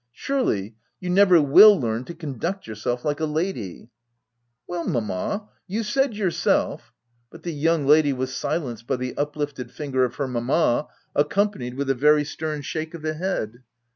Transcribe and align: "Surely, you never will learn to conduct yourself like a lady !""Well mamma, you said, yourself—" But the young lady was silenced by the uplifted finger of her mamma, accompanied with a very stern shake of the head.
"Surely, 0.25 0.75
you 0.99 1.11
never 1.11 1.39
will 1.39 1.79
learn 1.79 2.03
to 2.05 2.15
conduct 2.15 2.65
yourself 2.65 3.05
like 3.05 3.19
a 3.19 3.25
lady 3.25 3.91
!""Well 4.67 4.83
mamma, 4.87 5.49
you 5.67 5.83
said, 5.83 6.15
yourself—" 6.15 6.91
But 7.29 7.43
the 7.43 7.53
young 7.53 7.85
lady 7.85 8.11
was 8.11 8.35
silenced 8.35 8.87
by 8.87 8.95
the 8.95 9.15
uplifted 9.15 9.69
finger 9.69 10.03
of 10.03 10.15
her 10.15 10.27
mamma, 10.27 10.87
accompanied 11.13 11.75
with 11.75 11.87
a 11.87 11.93
very 11.93 12.23
stern 12.23 12.63
shake 12.63 12.95
of 12.95 13.03
the 13.03 13.13
head. 13.13 13.61